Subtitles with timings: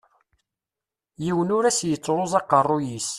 [1.23, 3.09] Yiwen ur as-yettruẓ aqerruy-is.